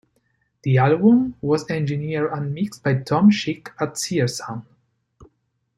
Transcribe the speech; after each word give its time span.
The 0.63 0.79
album 0.79 1.35
was 1.41 1.69
engineered 1.69 2.31
and 2.33 2.55
mixed 2.55 2.81
by 2.81 2.95
Tom 2.95 3.29
Schick 3.29 3.67
at 3.79 3.99
Sear 3.99 4.27
Sound. 4.27 4.63